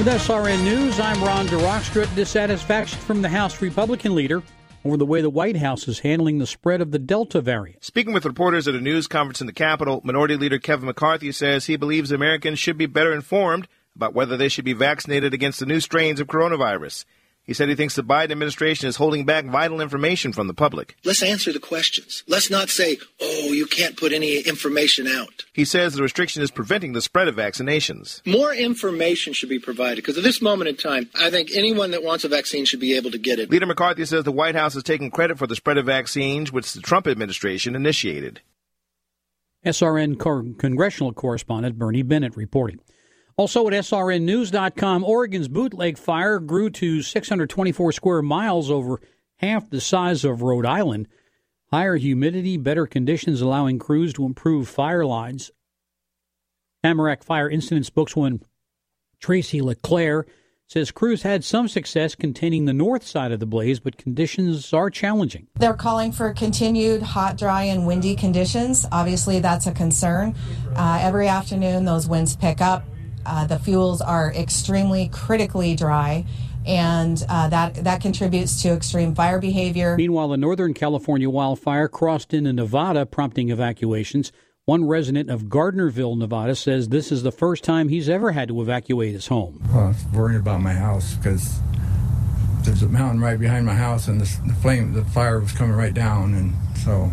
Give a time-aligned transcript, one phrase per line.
[0.00, 2.14] With SRN News, I'm Ron DeRockstra.
[2.14, 4.42] Dissatisfaction from the House Republican leader
[4.82, 7.84] over the way the White House is handling the spread of the Delta variant.
[7.84, 11.66] Speaking with reporters at a news conference in the Capitol, Minority Leader Kevin McCarthy says
[11.66, 15.66] he believes Americans should be better informed about whether they should be vaccinated against the
[15.66, 17.04] new strains of coronavirus.
[17.44, 20.96] He said he thinks the Biden administration is holding back vital information from the public.
[21.04, 22.22] Let's answer the questions.
[22.28, 25.44] Let's not say, oh, you can't put any information out.
[25.52, 28.24] He says the restriction is preventing the spread of vaccinations.
[28.26, 32.04] More information should be provided because at this moment in time, I think anyone that
[32.04, 33.50] wants a vaccine should be able to get it.
[33.50, 36.72] Leader McCarthy says the White House is taking credit for the spread of vaccines, which
[36.72, 38.42] the Trump administration initiated.
[39.64, 40.18] SRN
[40.58, 42.80] congressional correspondent Bernie Bennett reporting.
[43.40, 49.00] Also at srnnews.com, Oregon's bootleg fire grew to 624 square miles over
[49.36, 51.08] half the size of Rhode Island.
[51.70, 55.52] Higher humidity, better conditions allowing crews to improve fire lines.
[56.84, 58.42] Tamarack Fire Incident spokeswoman
[59.20, 60.26] Tracy LeClaire
[60.66, 64.90] says crews had some success containing the north side of the blaze, but conditions are
[64.90, 65.46] challenging.
[65.58, 68.84] They're calling for continued hot, dry, and windy conditions.
[68.92, 70.34] Obviously, that's a concern.
[70.76, 72.84] Uh, every afternoon, those winds pick up.
[73.26, 76.24] Uh, the fuels are extremely critically dry,
[76.66, 79.96] and uh, that that contributes to extreme fire behavior.
[79.96, 84.32] Meanwhile, a Northern California wildfire crossed into Nevada, prompting evacuations.
[84.66, 88.60] One resident of Gardnerville, Nevada, says this is the first time he's ever had to
[88.60, 89.60] evacuate his home.
[89.72, 91.60] Well, I was worried about my house because
[92.62, 95.74] there's a mountain right behind my house, and the, the flame, the fire was coming
[95.74, 97.10] right down, and so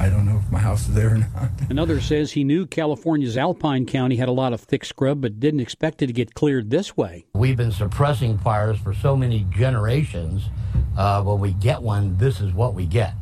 [0.00, 1.50] I don't know if my house is there or not.
[1.68, 5.60] Another says he knew California's Alpine County had a lot of thick scrub, but didn't
[5.60, 7.26] expect it to get cleared this way.
[7.34, 10.48] We've been suppressing fires for so many generations.
[10.96, 13.12] Uh, when we get one, this is what we get.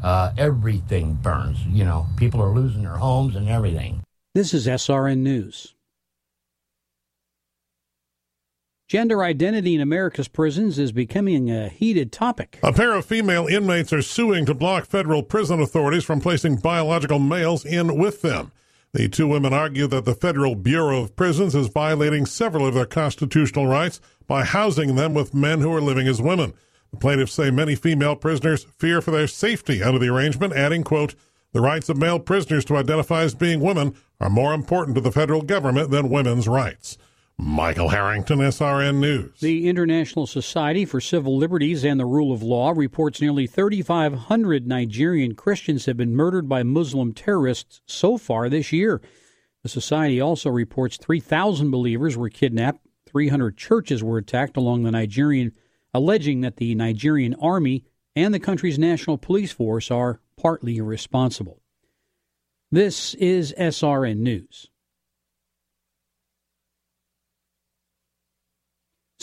[0.00, 1.58] Uh, everything burns.
[1.66, 4.04] You know, people are losing their homes and everything.
[4.32, 5.74] This is SRN News.
[8.88, 12.58] Gender identity in America's prisons is becoming a heated topic.
[12.62, 17.18] A pair of female inmates are suing to block federal prison authorities from placing biological
[17.18, 18.50] males in with them.
[18.94, 22.86] The two women argue that the Federal Bureau of Prisons is violating several of their
[22.86, 26.54] constitutional rights by housing them with men who are living as women.
[26.90, 31.14] The plaintiffs say many female prisoners fear for their safety under the arrangement, adding, quote,
[31.52, 35.12] the rights of male prisoners to identify as being women are more important to the
[35.12, 36.96] federal government than women's rights.
[37.40, 39.38] Michael Harrington, SRN News.
[39.40, 45.36] The International Society for Civil Liberties and the Rule of Law reports nearly 3,500 Nigerian
[45.36, 49.00] Christians have been murdered by Muslim terrorists so far this year.
[49.62, 55.52] The Society also reports 3,000 believers were kidnapped, 300 churches were attacked along the Nigerian,
[55.94, 57.84] alleging that the Nigerian army
[58.16, 61.62] and the country's national police force are partly responsible.
[62.70, 64.70] This is SRN News.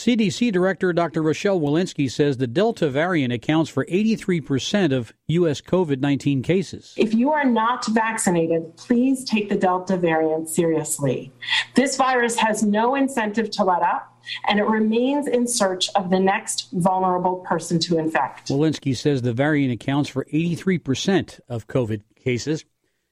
[0.06, 1.20] CDC Director Dr.
[1.20, 5.60] Rochelle Walensky says the Delta variant accounts for 83% of U.S.
[5.60, 6.94] COVID 19 cases.
[6.96, 11.32] If you are not vaccinated, please take the Delta variant seriously.
[11.74, 16.20] This virus has no incentive to let up, and it remains in search of the
[16.20, 18.46] next vulnerable person to infect.
[18.46, 22.64] Walensky says the variant accounts for 83% of COVID cases.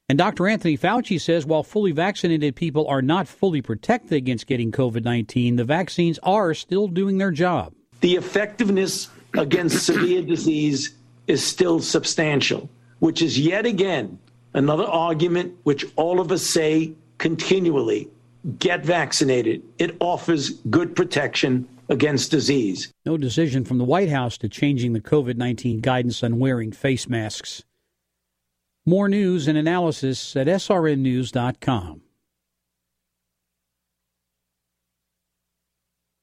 [0.06, 0.47] And Dr.
[0.47, 5.56] Anthony Fauci says while fully vaccinated people are not fully protected against getting COVID 19,
[5.56, 7.72] the vaccines are still doing their job.
[8.00, 10.94] The effectiveness against severe disease
[11.26, 14.19] is still substantial, which is yet again
[14.53, 18.10] another argument which all of us say continually
[18.59, 19.62] get vaccinated.
[19.78, 22.93] It offers good protection against disease.
[23.06, 27.09] No decision from the White House to changing the COVID 19 guidance on wearing face
[27.09, 27.64] masks.
[28.86, 32.03] More news and analysis at srnnews.com.